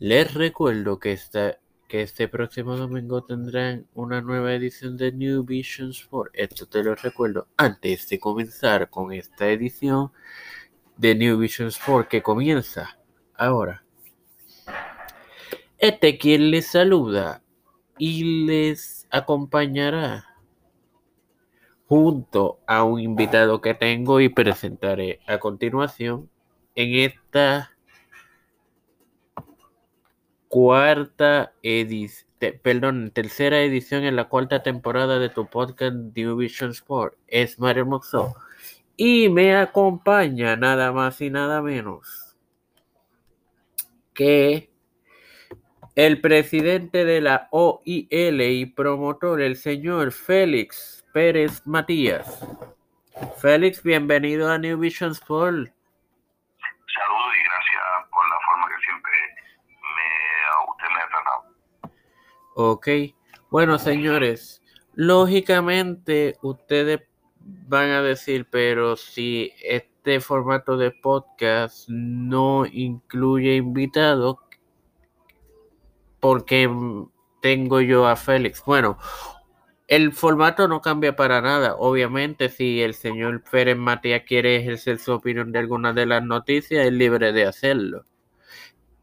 [0.00, 1.18] Les recuerdo que,
[1.88, 6.30] que este próximo domingo tendrán una nueva edición de New Vision Sport.
[6.34, 10.12] Esto te lo recuerdo antes de comenzar con esta edición
[10.96, 12.96] de New Vision Sport que comienza
[13.34, 13.82] ahora.
[15.78, 17.42] Este quien les saluda
[17.98, 20.26] y les acompañará
[21.88, 26.30] junto a un invitado que tengo y presentaré a continuación
[26.76, 27.77] en esta
[30.48, 32.28] cuarta edición,
[32.62, 37.14] perdón, tercera edición en la cuarta temporada de tu podcast New Vision Sport.
[37.26, 38.34] Es Mario Moxo.
[38.96, 42.36] Y me acompaña nada más y nada menos
[44.14, 44.72] que
[45.94, 52.40] el presidente de la OIL y promotor, el señor Félix Pérez Matías.
[53.38, 55.70] Félix, bienvenido a New Vision Sport.
[62.60, 62.88] Ok,
[63.50, 64.64] bueno señores,
[64.94, 67.02] lógicamente ustedes
[67.38, 74.38] van a decir, pero si este formato de podcast no incluye invitados,
[76.18, 76.68] ¿por qué
[77.42, 78.64] tengo yo a Félix?
[78.64, 78.98] Bueno,
[79.86, 81.76] el formato no cambia para nada.
[81.76, 86.84] Obviamente, si el señor Pérez Matías quiere ejercer su opinión de alguna de las noticias,
[86.86, 88.04] es libre de hacerlo.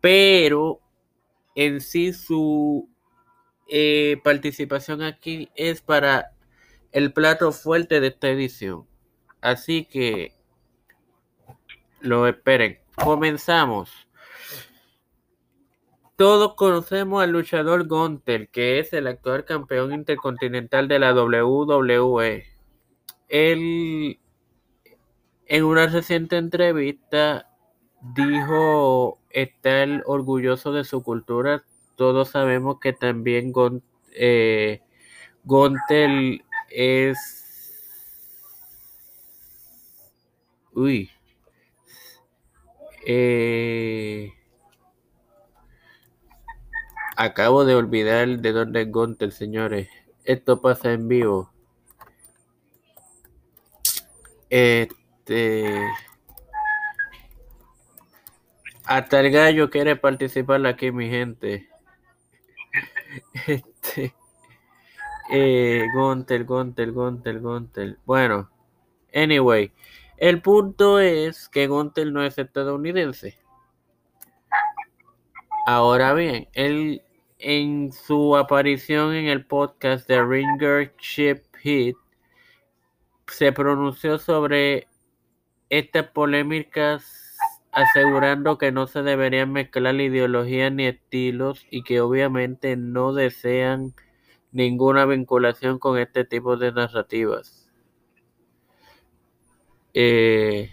[0.02, 0.82] Pero
[1.56, 2.94] en sí su
[3.68, 6.32] eh, participación aquí es para
[6.92, 8.88] el plato fuerte de esta edición.
[9.42, 10.34] Así que
[12.00, 12.80] lo esperen.
[12.96, 14.08] Comenzamos.
[16.16, 22.46] Todos conocemos al luchador Gunther, que es el actual campeón intercontinental de la WWE.
[23.28, 24.20] Él,
[25.48, 27.50] en una reciente entrevista,
[28.14, 31.66] dijo estar orgulloso de su cultura.
[31.96, 33.54] Todos sabemos que también
[34.14, 34.82] eh,
[35.44, 37.72] Gunther es...
[40.74, 41.10] Uy.
[43.08, 44.34] Eh,
[47.16, 49.88] acabo de olvidar de dónde es Gunter, señores.
[50.26, 51.52] Esto pasa en vivo.
[54.50, 55.80] Este...
[58.86, 61.70] Hasta el gallo quiere participar aquí, mi gente.
[63.48, 64.14] Este...
[65.32, 67.98] Eh, Gunter, Gunter, Gunter, Gunter.
[68.06, 68.50] Bueno,
[69.14, 69.72] anyway,
[70.18, 73.38] el punto es que Gunter no es estadounidense.
[75.66, 77.02] Ahora bien, él
[77.40, 81.98] en su aparición en el podcast de Ringer Ship Hit
[83.28, 84.88] se pronunció sobre
[85.70, 87.25] estas polémicas
[87.76, 93.94] asegurando que no se deberían mezclar ideologías ni estilos y que obviamente no desean
[94.54, 97.70] ninguna vinculación con este tipo de narrativas.
[99.94, 100.72] Eh,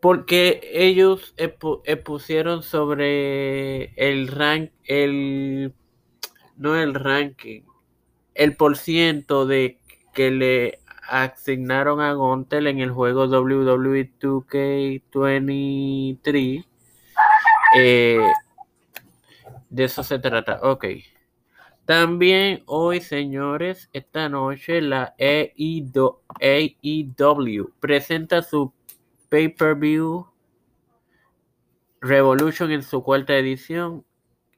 [0.00, 1.34] porque ellos
[2.04, 5.74] pusieron sobre el rank, el
[6.56, 7.62] no el ranking,
[8.34, 9.78] el por ciento de
[10.14, 10.79] que le
[11.10, 16.64] asignaron a Gontel en el juego WWE 2K23.
[17.76, 18.20] Eh,
[19.68, 20.60] de eso se trata.
[20.62, 20.86] Ok.
[21.84, 26.12] También hoy, señores, esta noche la AEW
[27.80, 28.72] presenta su
[29.28, 30.28] pay-per-view
[32.00, 34.04] Revolution en su cuarta edición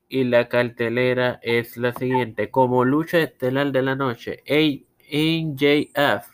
[0.08, 2.50] y la cartelera es la siguiente.
[2.50, 6.31] Como lucha estelar de la noche, AJF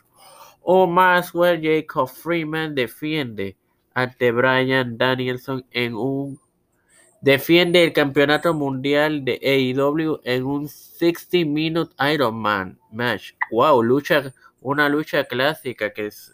[0.71, 3.57] o Maxwell Jacob Freeman defiende
[3.95, 6.39] ante Brian Danielson en un
[7.21, 13.33] Defiende el campeonato mundial de AEW en un 60 Minute Iron Man match.
[13.51, 14.31] Wow, lucha,
[14.61, 16.31] una lucha clásica que es,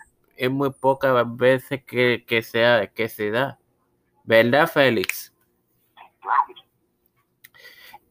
[0.52, 2.44] muy pocas veces que, que,
[2.94, 3.58] que se da.
[4.26, 5.34] ¿Verdad, Félix?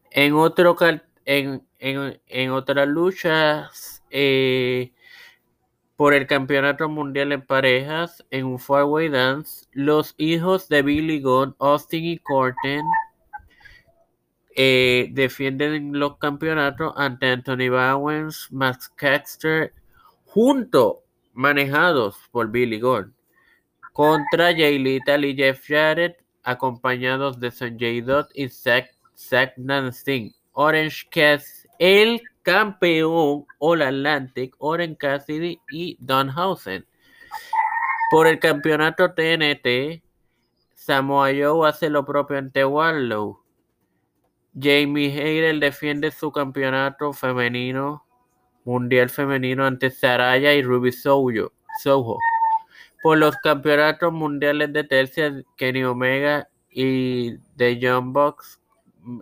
[0.09, 0.75] En otro
[1.23, 4.91] en, en, en otras luchas, eh,
[5.95, 11.55] por el Campeonato Mundial en Parejas en un Four-Way Dance, los hijos de Billy Gunn,
[11.59, 12.83] Austin y Corten,
[14.57, 19.73] eh, defienden los campeonatos ante Anthony Bowens, Max Caster,
[20.25, 21.03] junto,
[21.33, 23.13] manejados por Billy Gunn,
[23.93, 29.53] contra Jay Little y Jeff Jarrett, acompañados de Sanjay Dutt y Zach, Zach
[30.51, 35.97] Orange Cass, el campeón All Atlantic, Oren Cassidy y
[36.35, 36.85] Hausen.
[38.11, 40.03] Por el campeonato TNT,
[40.73, 43.39] Samoa Joe hace lo propio ante Warlow.
[44.53, 48.05] Jamie Hayter defiende su campeonato femenino,
[48.63, 51.51] mundial femenino ante Saraya y Ruby Soho.
[51.81, 52.17] Soho.
[53.01, 58.61] Por los campeonatos mundiales de tercia, Kenny Omega y The Young Bucks,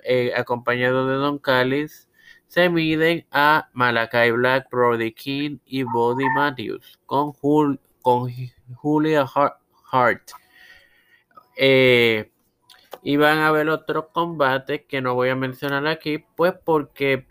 [0.04, 2.10] eh, acompañado de Don Callis,
[2.54, 7.34] se miden a Malakai Black, Brody King y Body Matthews con,
[8.76, 9.26] Julia
[9.92, 10.30] Hart.
[11.58, 12.32] Eh,
[13.02, 17.26] y van a ver otros combates que no voy a mencionar aquí, pues porque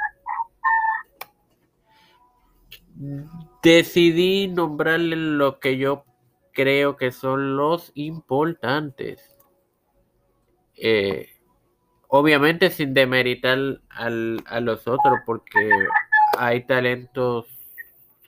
[3.63, 6.05] decidí nombrarle lo que yo
[6.53, 9.37] creo que son los importantes.
[10.75, 11.32] Eh,
[12.15, 15.71] obviamente sin demeritar al, a los otros, porque
[16.37, 17.47] hay talentos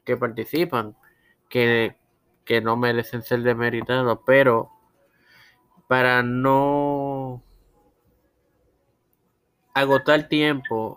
[0.04, 0.96] que participan
[1.50, 1.94] que,
[2.46, 4.70] que no merecen ser demeritados, pero
[5.86, 7.42] para no
[9.74, 10.96] agotar tiempo.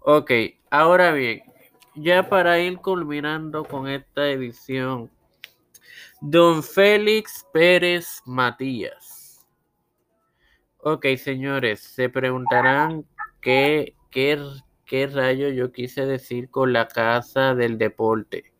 [0.00, 0.30] Ok,
[0.70, 1.42] ahora bien,
[1.94, 5.10] ya para ir culminando con esta edición,
[6.22, 9.21] Don Félix Pérez Matías.
[10.84, 13.06] Ok, señores, se preguntarán
[13.40, 14.36] qué, qué,
[14.84, 18.52] qué rayo yo quise decir con la casa del deporte.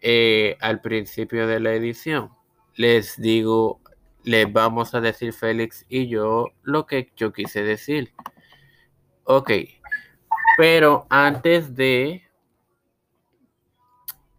[0.00, 2.30] Eh, al principio de la edición.
[2.76, 3.80] Les digo,
[4.22, 8.12] les vamos a decir Félix y yo lo que yo quise decir.
[9.24, 9.50] Ok,
[10.56, 12.22] pero antes de,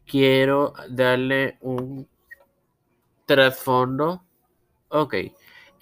[0.06, 2.08] quiero darle un
[3.26, 4.24] trasfondo.
[4.88, 5.16] Ok,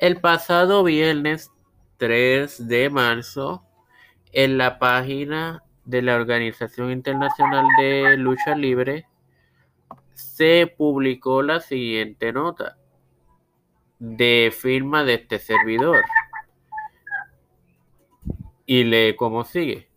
[0.01, 1.51] el pasado viernes
[1.97, 3.63] 3 de marzo,
[4.31, 9.05] en la página de la Organización Internacional de Lucha Libre,
[10.15, 12.77] se publicó la siguiente nota
[13.99, 16.03] de firma de este servidor.
[18.65, 19.87] Y lee como sigue.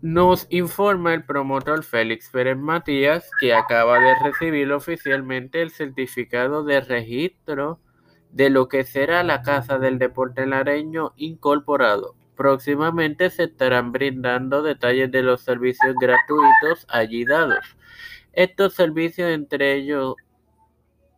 [0.00, 6.80] Nos informa el promotor Félix Pérez Matías que acaba de recibir oficialmente el certificado de
[6.80, 7.78] registro
[8.30, 12.14] de lo que será la Casa del Deporte Lareño Incorporado.
[12.36, 17.76] Próximamente se estarán brindando detalles de los servicios gratuitos allí dados.
[18.32, 20.14] Estos servicios, entre ellos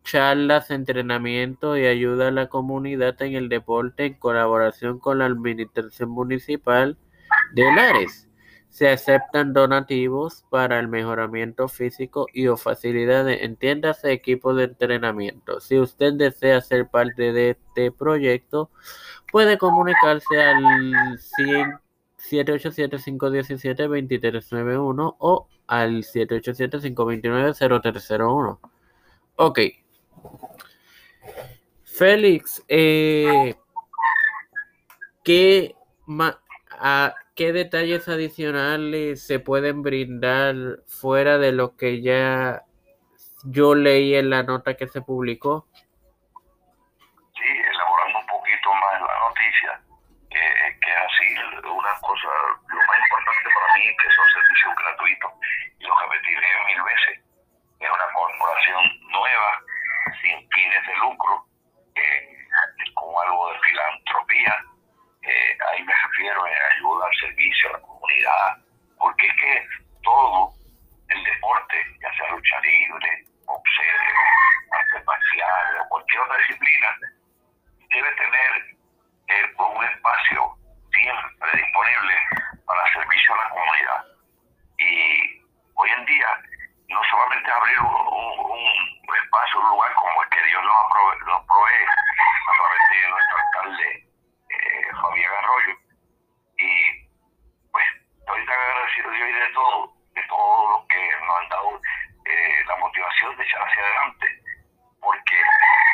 [0.04, 6.10] charlas, entrenamiento y ayuda a la comunidad en el deporte en colaboración con la Administración
[6.10, 6.96] Municipal
[7.52, 8.29] de Lares.
[8.70, 15.60] Se aceptan donativos para el mejoramiento físico y o facilidades, entiéndase equipos de entrenamiento.
[15.60, 18.70] Si usted desea ser parte de este proyecto,
[19.30, 21.18] puede comunicarse al
[22.16, 28.58] 787-517-2391 o al 787-529-0301.
[29.36, 29.58] Ok.
[31.84, 33.54] Félix, eh,
[35.22, 35.76] ¿qué,
[37.40, 42.64] ¿qué detalles adicionales se pueden brindar fuera de lo que ya
[43.44, 45.66] yo leí en la nota que se publicó?
[47.32, 49.80] Sí, elaborando un poquito más la noticia,
[50.28, 50.36] que,
[50.84, 51.24] que así
[51.64, 52.28] una cosa,
[52.68, 55.32] lo más importante para mí es que son servicios gratuitos
[55.80, 57.24] y lo repetiré mil veces.
[57.80, 58.84] Es una corporación
[59.16, 59.64] nueva,
[60.20, 61.46] sin fines de lucro,
[61.94, 62.36] eh,
[62.92, 64.69] con algo de filantropía.
[65.22, 68.56] Eh, ahí me refiero a ayuda al servicio a la comunidad,
[68.98, 69.66] porque es que
[70.02, 70.52] todo
[71.08, 73.96] el deporte, ya sea lucha libre, boxeo,
[74.70, 76.96] artes marciales o cualquier otra disciplina,
[77.90, 78.76] debe tener
[79.28, 80.54] eh, un espacio
[80.92, 82.14] siempre disponible
[82.64, 84.04] para servicio a la comunidad.
[84.78, 85.42] Y
[85.74, 86.28] hoy en día,
[86.88, 91.86] no solamente abrir un, espacio, un lugar como el que Dios nos, nos provee
[92.46, 94.06] a través de nuestro alcalde
[94.50, 95.74] eh, Fabián Arroyo,
[96.58, 97.08] y
[97.70, 97.84] pues
[98.18, 98.58] estoy tan
[99.60, 101.80] de hoy de todo, de todo lo que nos han dado
[102.24, 104.26] eh, la motivación de echar hacia adelante,
[105.00, 105.36] porque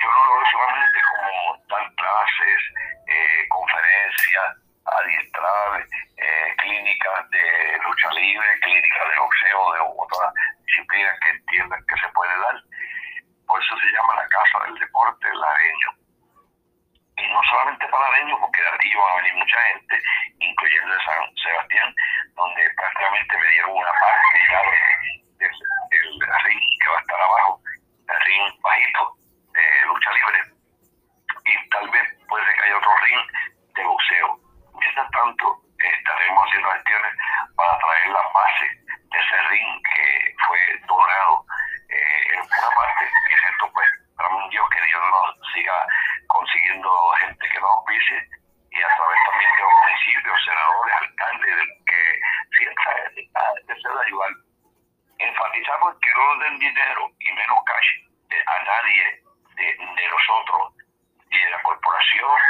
[0.02, 2.60] yo no lo veo solamente como dar clases,
[3.06, 10.34] eh, conferencias, adiestrar, eh, clínicas de lucha libre, clínicas de boxeo, de otras
[10.66, 12.62] disciplinas que entiendan que se puede dar.
[13.46, 15.90] Por eso se llama la Casa del Deporte Lareño.
[17.18, 20.02] Y no solamente para Lareño, porque de allí van a venir mucha gente,
[20.40, 21.94] incluyendo de San Sebastián,
[22.36, 24.38] donde prácticamente me dieron una parte
[25.40, 25.48] de,
[26.44, 27.60] ring que va a estar abajo,
[28.08, 29.14] el ring bajito
[29.52, 30.40] de lucha libre.
[31.44, 33.26] Y tal vez puede que haya otro ring
[33.74, 34.40] de boxeo
[34.78, 37.12] Mientras tanto, estaremos haciendo gestiones
[37.56, 41.44] para traer la base de ese ring que fue colgado
[41.88, 45.86] eh, en una parte, y esto pues, para un Dios que Dios nos siga
[46.28, 48.28] consiguiendo gente que nos pise
[48.76, 52.00] y a través también de los municipios, senadores, alcaldes, que
[52.56, 52.92] siempre
[53.64, 54.30] desea ayudar.
[55.18, 57.90] Enfatizamos que no nos den dinero y menos cash
[58.46, 59.22] a nadie
[59.56, 60.74] de, de nosotros,
[61.30, 62.40] ni de la corporación,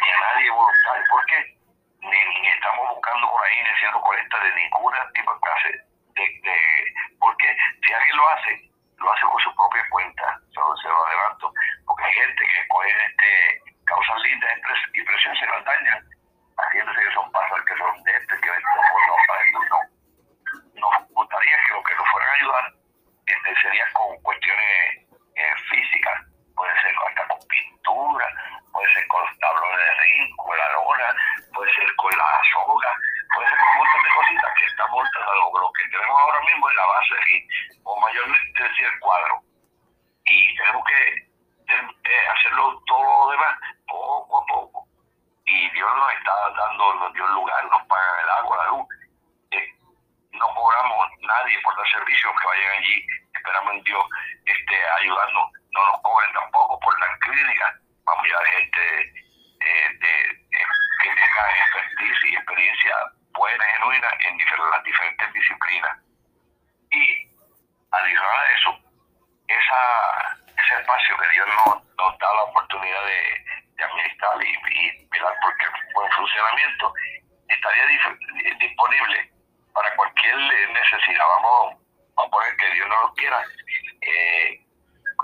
[0.00, 1.04] ni a nadie voluntario.
[1.08, 1.56] ¿Por qué?
[2.00, 5.70] Ni, estamos buscando por ahí, ni haciendo colecta de ninguna tipo de clase.
[6.12, 6.56] De, de,
[7.18, 7.56] porque
[7.86, 11.52] si alguien lo hace, lo hace por su propia cuenta, solo se lo adelanto,
[11.86, 14.60] porque hay gente que coge este, causas lindas
[14.94, 15.98] y presión se las dañan,
[16.56, 19.80] haciéndose que son pasos que son de este, que no, no, no.
[20.78, 22.64] Nos gustaría que lo que nos fueran a ayudar
[23.26, 26.22] este, sería con cuestiones eh, físicas,
[26.54, 28.26] puede ser hasta con pintura,
[28.72, 31.14] puede ser con los tablones de ring, con la lona,
[31.52, 32.94] puede ser con la soga,
[33.34, 36.70] puede ser con un montón de cositas que estamos montadas, lo que tenemos ahora mismo
[36.70, 37.48] en la base y,
[37.84, 38.00] o
[38.98, 39.42] cuadro.
[40.24, 41.30] Y tenemos que
[41.70, 44.88] eh, hacerlo todo lo demás poco a poco.
[45.46, 48.86] Y Dios nos está dando, nos dio lugar, nos paga el agua, la luz.
[49.52, 49.68] Eh,
[50.32, 54.04] no cobramos nadie por dar servicio, que vayan allí, esperamos en Dios
[54.44, 59.12] este, ayudarnos, no nos cobren tampoco por la clínica, vamos a llevar gente
[59.60, 60.40] eh, de,
[61.02, 62.94] que tenga expertise y experiencia
[63.32, 64.38] buena genuina en
[64.70, 65.98] las diferentes disciplinas.
[66.92, 67.29] Y
[67.92, 68.78] adicional a eso,
[69.48, 73.44] esa, ese espacio que Dios nos, nos da la oportunidad de,
[73.76, 76.92] de administrar y, y mirar porque buen funcionamiento
[77.48, 77.86] estaría
[78.58, 79.30] disponible
[79.72, 80.36] para cualquier
[80.72, 81.24] necesidad.
[81.26, 81.76] Vamos,
[82.16, 83.42] a poner que Dios no lo quiera,
[84.02, 84.60] eh,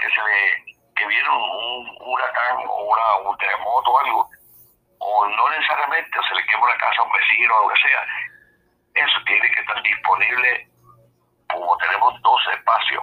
[0.00, 4.30] que se le que viene un, huracán o una, un terremoto o algo,
[4.98, 8.06] o no necesariamente se le quema una casa a un vecino o lo que sea,
[8.94, 10.68] eso tiene que estar disponible
[11.78, 13.02] tenemos dos espacios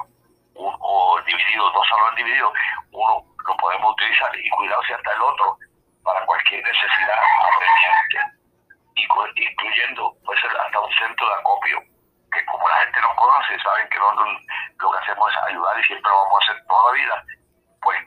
[0.56, 2.54] un, o divididos, dos salones divididos,
[2.92, 5.58] uno lo podemos utilizar y cuidarse hasta el otro
[6.04, 8.20] para cualquier necesidad apremiante,
[8.96, 11.80] incluyendo puede ser hasta un centro de acopio,
[12.32, 14.30] que como la gente nos conoce, saben que nosotros
[14.80, 17.24] lo que hacemos es ayudar y siempre lo vamos a hacer toda la vida,
[17.82, 18.00] pues,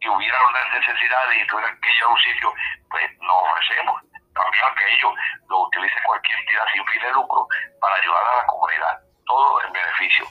[0.00, 2.52] y hubiera una necesidad y tuvieran que ir a un sitio,
[2.90, 4.02] pues nos ofrecemos.
[4.34, 5.12] También que ellos
[5.48, 7.46] lo utilicen cualquier entidad sin fin de lucro
[7.80, 10.24] para ayudar a la comunidad, todo en beneficio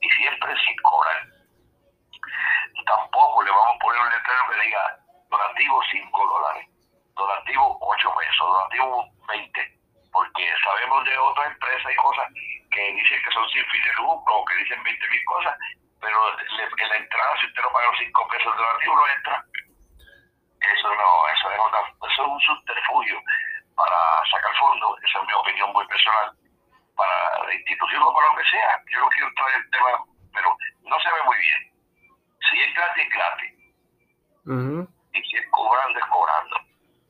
[0.00, 1.26] y siempre sin cobrar.
[2.86, 4.98] Tampoco le vamos a poner un letrero que diga
[5.30, 6.68] donativo 5 dólares,
[7.16, 9.80] donativo 8 pesos, donativo 20,
[10.12, 12.28] porque sabemos de otras empresas y cosas
[12.70, 15.56] que dicen que son sin fin de lucro que dicen 20 mil cosas,
[16.00, 19.44] pero en la entrada, si usted no paga los 5 pesos de donativo, no entra.
[20.60, 23.20] Eso no, eso es, una, eso es un subterfugio
[23.74, 23.98] para
[24.30, 26.32] sacar fondos, esa es mi opinión muy personal,
[26.96, 28.82] para la institución o para lo que sea.
[28.90, 31.72] Yo no quiero traer el tema, pero no se ve muy bien.
[32.50, 33.52] Si es gratis, es gratis.
[35.14, 36.56] Y si es cobrando, es cobrando.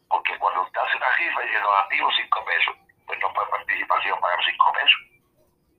[0.08, 4.02] Porque cuando usted hace una rifa y dice donativo 5 pesos, pues no puede participar
[4.02, 5.00] si no pagan 5 pesos.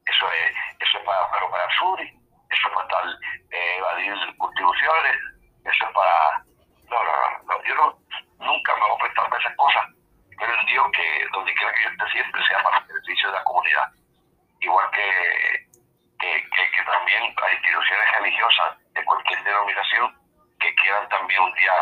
[0.06, 2.10] Eso es, eso es para, para pagar Suri,
[2.50, 3.06] eso es para estar,
[3.52, 5.18] eh, evadir contribuciones,
[5.66, 6.44] eso es para...
[6.90, 7.98] No, no, no, no, yo no,
[8.40, 9.86] nunca me voy a prestar para esas cosas.
[10.38, 12.83] Pero en Dios que donde quiera que yo esté siempre sea para el
[13.22, 13.90] de la comunidad.
[14.60, 15.68] Igual que,
[16.20, 20.16] que, que, también las instituciones religiosas de cualquier denominación
[20.60, 21.74] que quieran también un día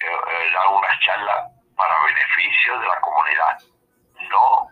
[0.00, 3.58] eh, eh, dar unas charlas para beneficio de la comunidad,
[4.30, 4.68] no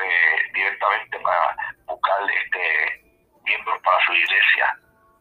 [0.00, 3.02] eh, directamente para buscar este,
[3.44, 4.74] miembros para su iglesia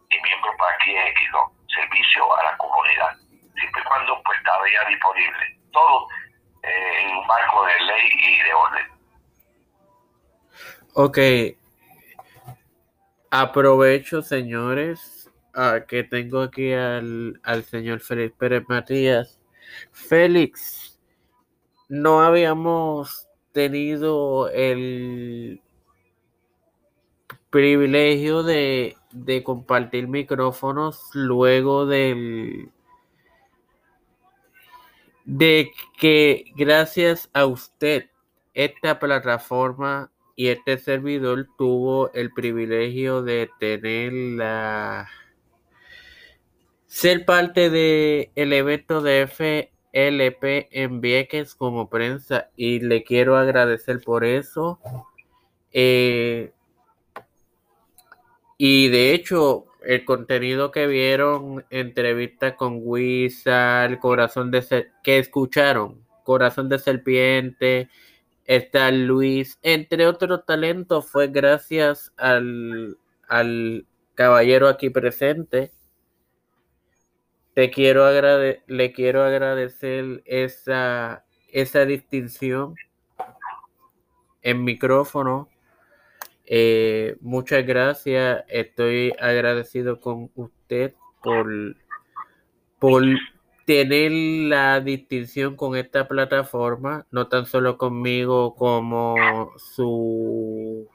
[0.10, 3.16] y miembros para quien X, no, servicio a la comunidad,
[3.56, 5.58] siempre y cuando pues está ya disponible.
[5.72, 6.08] Todo
[6.64, 8.99] eh, en un marco de ley y de orden.
[11.02, 11.18] Ok.
[13.32, 19.40] Aprovecho, señores, a que tengo aquí al, al señor Félix Pérez Matías.
[19.94, 21.00] Félix,
[21.88, 25.62] no habíamos tenido el
[27.50, 32.74] privilegio de, de compartir micrófonos luego del
[35.24, 38.10] de que gracias a usted
[38.54, 45.10] esta plataforma y este servidor tuvo el privilegio de tener la
[46.88, 54.00] ser parte de el evento de FLP en Vieques como prensa y le quiero agradecer
[54.00, 54.80] por eso.
[55.74, 56.54] Eh,
[58.58, 66.70] y de hecho, el contenido que vieron, entrevista con Wizard, Corazón de que escucharon, Corazón
[66.70, 67.90] de Serpiente,
[68.50, 75.72] está Luis, entre otros talentos, fue gracias al, al caballero aquí presente,
[77.54, 82.74] te quiero agrade le quiero agradecer esa, esa distinción
[84.42, 85.48] en micrófono.
[86.46, 88.44] Eh, muchas gracias.
[88.48, 91.76] Estoy agradecido con usted por,
[92.80, 93.04] por
[93.70, 100.90] tener la distinción con esta plataforma, no tan solo conmigo como su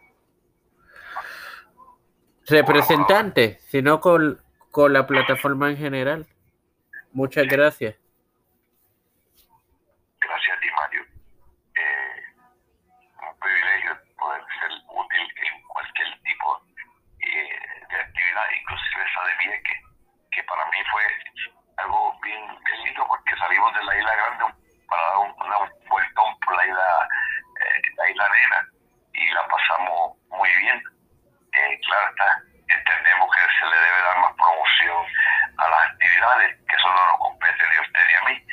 [2.48, 6.26] representante, sino con, con la plataforma en general.
[7.12, 7.94] Muchas gracias.
[10.20, 11.02] Gracias a ti, Mario.
[11.76, 12.22] Eh,
[13.22, 16.60] un privilegio poder ser útil en cualquier tipo
[17.20, 19.80] eh, de actividad, inclusive esa de Vieques,
[20.32, 21.02] que para mí fue
[21.78, 24.44] algo bien, bien lindo porque salimos de la isla grande
[24.88, 25.56] para dar un, una
[25.88, 27.08] vueltón por la isla,
[27.60, 28.68] eh, la isla Nena
[29.14, 30.82] y la pasamos muy bien.
[31.52, 35.06] Eh, claro está, entendemos que se le debe dar más promoción
[35.58, 38.46] a las actividades, que eso no nos compete ni a usted ni a mí,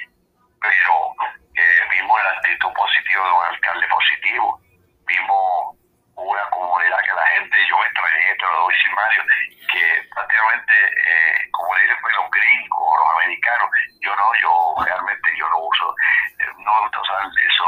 [0.61, 1.15] pero
[1.55, 4.61] eh, vimos la actitud positiva de un alcalde positivo,
[5.07, 5.81] vimos
[6.15, 9.23] una comunidad que la gente, yo me extrañé, te lo doy sin Mario,
[9.71, 13.69] que prácticamente, eh, como dicen pues, los gringos o los americanos,
[14.01, 15.95] yo no, yo realmente yo no uso,
[16.39, 17.67] eh, no me gusta usar eso,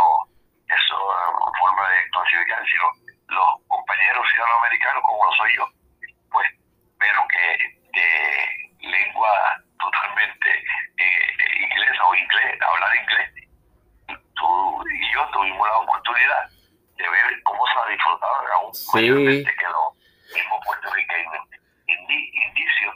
[0.67, 2.85] eso uh, forma de clasificar, sino
[3.29, 5.65] los compañeros ciudadanos americanos como lo soy yo,
[6.31, 6.47] pues,
[6.99, 7.45] pero que
[7.93, 9.31] de lengua
[9.79, 10.49] totalmente
[10.97, 13.29] eh, inglesa o inglés, hablar inglés,
[14.35, 16.49] tú y yo tuvimos la oportunidad
[16.97, 18.82] de ver cómo se la disfrutaban aún Sí.
[18.93, 19.95] Mayormente que los
[20.33, 21.47] mismos puertorriqueños.
[21.87, 22.95] Indi- indicios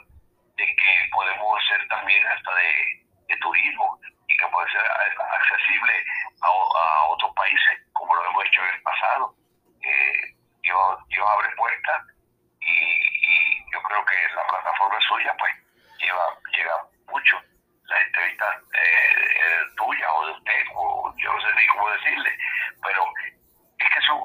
[0.56, 5.92] de que podemos ser también hasta de, de turismo y que puede ser accesible
[6.42, 9.34] a, a otros países como lo hemos hecho en el pasado.
[9.82, 12.02] Eh, Dios, Dios abre puertas
[12.60, 15.54] y, y yo creo que la plataforma suya pues
[15.98, 16.74] lleva llega
[17.08, 17.40] mucho
[17.84, 22.36] la entrevista eh, eh, tuya o de usted o yo no sé ni cómo decirle
[22.82, 23.04] pero
[23.78, 24.24] es que son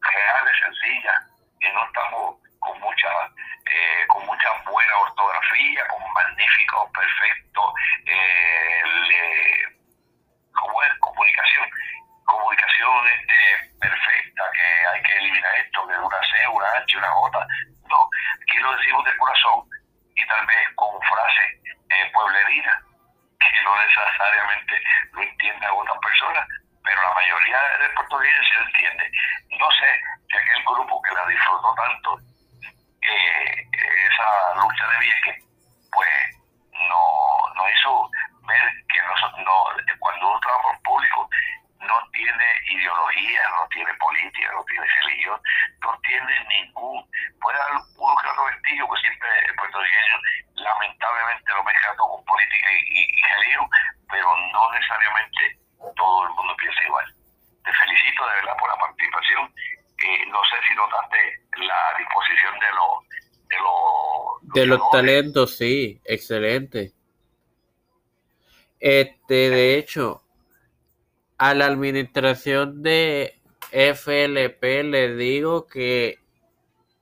[0.00, 1.20] reales sencillas
[1.60, 3.08] que no estamos con mucha
[3.66, 7.74] eh, con mucha buena ortografía con magnífico perfecto
[8.06, 9.66] eh, le-
[10.54, 10.98] ¿cómo es?
[11.00, 11.68] comunicación
[12.24, 17.46] comunicación este, perfecta que hay que eliminar esto que una C una H una J
[17.88, 18.08] no
[18.40, 19.68] aquí lo decimos de corazón
[20.14, 22.82] y tal vez con frases eh, pueblerinas
[23.38, 26.46] que no necesariamente lo entiendan otras personas,
[26.84, 27.14] pero la
[28.10, 29.10] lo entiende.
[29.58, 32.18] No sé si aquel grupo que la disfrutó tanto,
[33.02, 33.68] eh,
[34.06, 35.44] esa lucha de Vieques,
[35.92, 36.08] pues
[36.72, 38.10] no, no hizo
[38.46, 39.64] ver que nosotros, no,
[39.98, 41.28] cuando uno trabaja en público,
[41.80, 45.40] no tiene ideología, no tiene política, no tiene religión,
[45.82, 47.04] no tiene ningún,
[47.40, 50.16] puede haber uno que otro vestigio, que siempre el puertorriqueño
[50.54, 53.68] lamentablemente lo mezcla todo con política y, y, y religión,
[54.08, 55.58] pero no necesariamente
[55.96, 57.21] todo el mundo piensa igual.
[57.64, 59.54] Te felicito de verdad por la participación.
[59.98, 63.08] Eh, no sé si notaste la disposición de los
[63.48, 66.92] de los De los talentos, sí, excelente.
[68.80, 70.22] Este, de hecho,
[71.38, 76.18] a la administración de FLP le digo que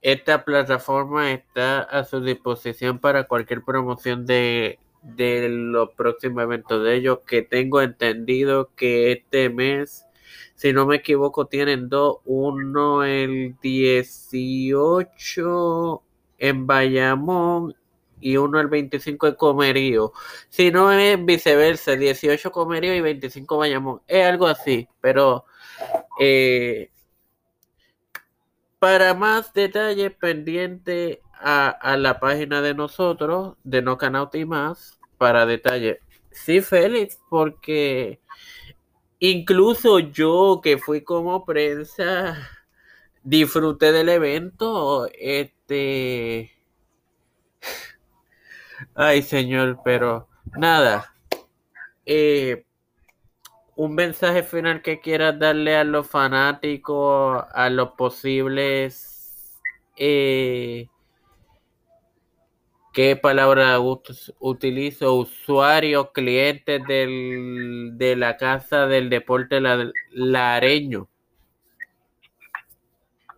[0.03, 6.97] esta plataforma está a su disposición para cualquier promoción de, de los próximos eventos de
[6.97, 10.07] ellos, que tengo entendido que este mes,
[10.61, 16.03] si no me equivoco, tienen dos, uno el 18
[16.37, 17.75] en Bayamón
[18.21, 20.13] y uno el 25 en Comerío.
[20.51, 24.03] Si no es viceversa, 18 Comerío y 25 Bayamón.
[24.07, 25.47] Es algo así, pero
[26.21, 26.91] eh,
[28.79, 35.01] para más detalles pendiente a, a, la página de nosotros, de No Canauta y más,
[35.17, 36.01] para detalles.
[36.31, 38.21] Sí, Félix, porque
[39.21, 42.37] incluso yo que fui como prensa,
[43.23, 46.51] disfruté del evento, este...
[48.95, 51.15] Ay, señor, pero nada.
[52.05, 52.65] Eh,
[53.77, 59.61] un mensaje final que quieras darle a los fanáticos, a los posibles,
[59.97, 60.90] eh,
[62.93, 63.79] ¿qué palabra
[64.39, 65.15] utilizo?
[65.15, 71.09] Usuarios, clientes del, de la casa del deporte la, lareño.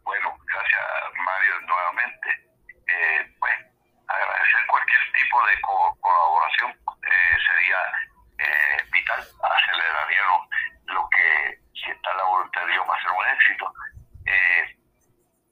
[0.04, 0.82] Bueno, gracias
[1.24, 2.28] Mario nuevamente.
[2.86, 3.54] Eh, pues
[4.08, 7.78] agradecer cualquier tipo de co colaboración eh, sería
[8.38, 13.10] eh, vital, aceleraría lo, lo, que si está la voluntad de Dios va a ser
[13.12, 13.72] un éxito.
[14.26, 14.76] Eh,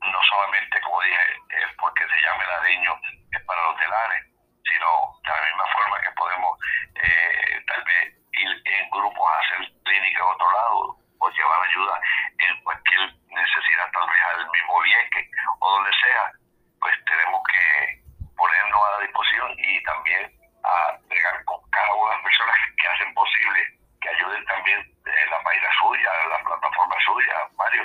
[0.00, 1.18] no solamente, como dije,
[1.50, 2.94] es porque se llame Lareño,
[3.32, 3.44] es
[3.90, 4.24] particulares,
[4.68, 4.86] sino
[5.22, 6.58] de la misma forma que podemos
[6.94, 12.00] eh, tal vez ir en grupos a hacer clínica a otro lado o llevar ayuda
[12.38, 16.32] en cualquier necesidad, tal vez al mismo Vieque o donde sea,
[16.80, 18.02] pues tenemos que
[18.36, 20.32] ponernos a la disposición y también
[20.62, 23.60] a entregar con cada una de las personas que hacen posible
[24.00, 27.84] que ayuden también en la página suya, en la plataforma suya, Mario,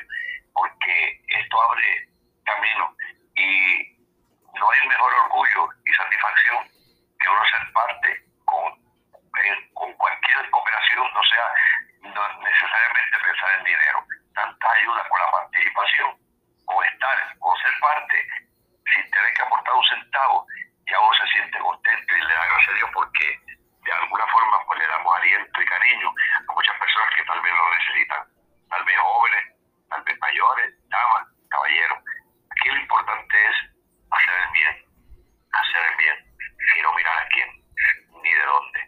[0.53, 2.07] porque esto abre
[2.45, 2.95] camino
[3.35, 3.95] y
[4.55, 6.75] no hay mejor orgullo y satisfacción
[7.19, 8.71] que uno ser parte con,
[9.73, 11.47] con cualquier cooperación, no sea
[12.13, 16.17] no necesariamente pensar en dinero, tanta ayuda con la participación,
[16.65, 18.27] con estar, con ser parte,
[18.93, 20.45] sin tener que aportar un centavo,
[20.87, 23.39] ya uno se siente contento y le da gracias a Dios porque
[23.83, 26.13] de alguna forma pues le damos aliento y cariño
[26.47, 28.23] a muchas personas que tal vez lo necesitan,
[28.69, 29.45] tal vez jóvenes,
[29.89, 31.99] tal vez mayores, damas, caballeros.
[32.51, 33.75] Aquí lo importante es
[34.15, 34.85] hacer el bien,
[35.51, 36.15] hacer el bien,
[36.73, 37.49] sin no mirar a quién,
[38.23, 38.79] ni de dónde.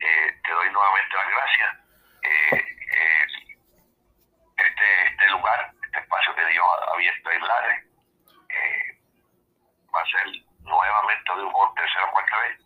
[0.00, 1.76] Eh, te doy nuevamente las gracias.
[2.22, 3.26] Eh, eh,
[4.56, 7.84] este, este lugar, este espacio que Dios ha abierto en Lares,
[9.94, 10.26] va a ser
[10.60, 12.60] nuevamente de un tercera o cuarta vez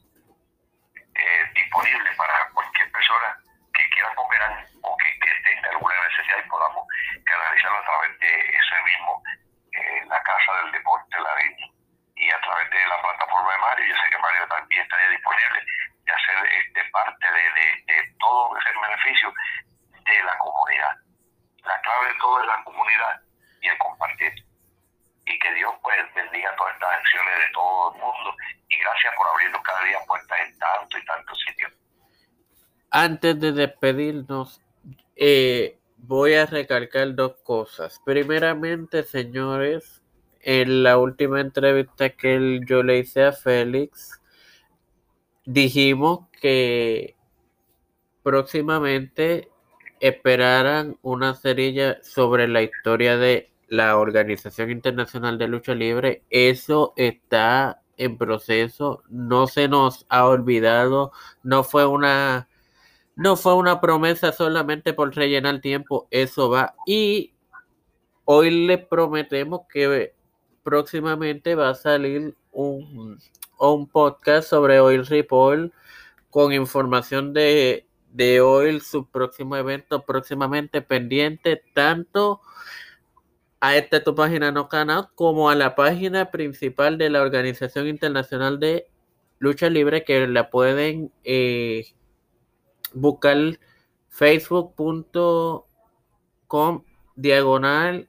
[1.72, 3.36] disponible para cualquier persona
[3.72, 5.08] que quiera cooperar o que,
[5.42, 6.86] tenga alguna necesidad y podamos
[7.24, 9.22] canalizarlo a través de ese mismo,
[9.72, 11.66] eh, la Casa del Deporte Lareño
[12.16, 13.86] y a través de la plataforma de Mario.
[13.86, 15.60] Yo sé que Mario también estaría disponible
[16.04, 19.32] de hacer este, parte de, de todo ese beneficio
[20.04, 20.94] de la comunidad.
[21.64, 23.20] La clave de todo es la comunidad
[23.62, 24.32] y el compartir
[25.26, 28.36] y que Dios pues bendiga todas estas acciones de todo el mundo
[28.68, 31.72] y gracias por abrirnos cada día puertas en tanto y tantos sitios.
[33.04, 34.60] Antes de despedirnos,
[35.16, 38.00] eh, voy a recalcar dos cosas.
[38.04, 40.04] Primeramente, señores,
[40.40, 44.20] en la última entrevista que yo le hice a Félix,
[45.44, 47.16] dijimos que
[48.22, 49.50] próximamente
[49.98, 57.82] esperaran una serie sobre la historia de la Organización Internacional de Lucha Libre, eso está
[57.96, 61.10] en proceso, no se nos ha olvidado,
[61.42, 62.46] no fue una
[63.22, 66.74] no fue una promesa solamente por rellenar tiempo, eso va.
[66.86, 67.32] Y
[68.24, 70.12] hoy les prometemos que
[70.64, 73.18] próximamente va a salir un,
[73.60, 75.72] un podcast sobre Oil Report
[76.30, 82.40] con información de, de Oil, su próximo evento próximamente pendiente, tanto
[83.60, 88.58] a esta tu página no canal como a la página principal de la Organización Internacional
[88.58, 88.88] de
[89.38, 91.86] Lucha Libre que la pueden eh,
[92.94, 93.58] buscar
[94.08, 96.84] facebook.com
[97.16, 98.08] diagonal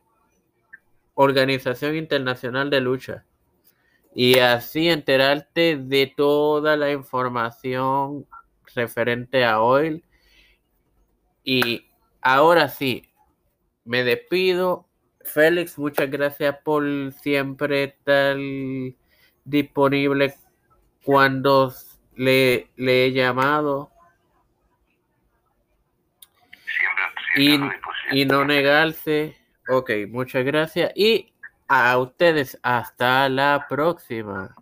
[1.15, 3.25] Organización Internacional de Lucha.
[4.15, 8.27] Y así enterarte de toda la información
[8.75, 10.03] referente a Oil.
[11.43, 11.87] Y
[12.21, 13.09] ahora sí
[13.85, 14.87] me despido.
[15.21, 18.37] Félix, muchas gracias por siempre estar
[19.45, 20.35] disponible
[21.03, 21.73] cuando
[22.15, 23.89] le, le he llamado.
[26.65, 27.59] Siempre, y,
[28.11, 29.37] y no negarse.
[29.67, 30.91] Ok, muchas gracias.
[30.95, 31.33] Y
[31.67, 34.55] a ustedes, hasta la próxima.